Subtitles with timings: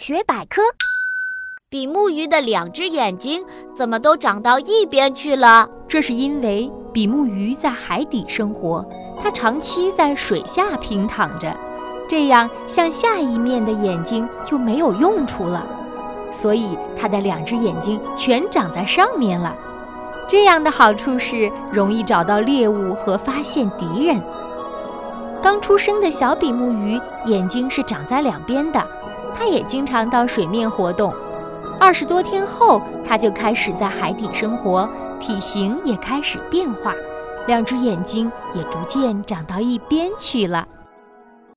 [0.00, 0.62] 学百科：
[1.68, 3.44] 比目鱼的两只眼睛
[3.76, 5.68] 怎么都长到一边去了？
[5.86, 8.82] 这是因为比目鱼在海底生活，
[9.22, 11.54] 它长期在水下平躺着，
[12.08, 15.66] 这样向下一面的眼睛就没有用处了，
[16.32, 19.54] 所以它的两只眼睛全长在上面了。
[20.26, 24.18] 这样的好处是容易找到猎物和发现敌人。
[25.42, 28.82] 刚出生的小比目鱼眼睛是长在两边的，
[29.36, 31.12] 它也经常到水面活动。
[31.78, 36.94] 二十多天后，它就开始在海底生活，体型也开始变化，
[37.46, 40.66] 两只眼睛也逐渐长到一边去了。